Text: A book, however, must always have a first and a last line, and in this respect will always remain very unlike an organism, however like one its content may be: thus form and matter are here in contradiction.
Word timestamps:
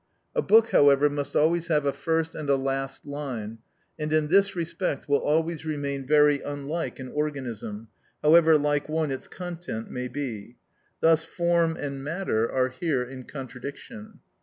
A 0.35 0.41
book, 0.41 0.71
however, 0.71 1.11
must 1.11 1.35
always 1.35 1.67
have 1.67 1.85
a 1.85 1.93
first 1.93 2.33
and 2.33 2.49
a 2.49 2.55
last 2.55 3.05
line, 3.05 3.59
and 3.99 4.11
in 4.11 4.29
this 4.29 4.55
respect 4.55 5.07
will 5.07 5.19
always 5.19 5.63
remain 5.63 6.07
very 6.07 6.41
unlike 6.41 6.97
an 6.97 7.09
organism, 7.09 7.87
however 8.23 8.57
like 8.57 8.89
one 8.89 9.11
its 9.11 9.27
content 9.27 9.91
may 9.91 10.07
be: 10.07 10.55
thus 11.01 11.23
form 11.23 11.77
and 11.77 12.03
matter 12.03 12.51
are 12.51 12.69
here 12.69 13.03
in 13.03 13.25
contradiction. 13.25 14.21